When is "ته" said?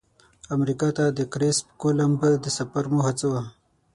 0.97-1.05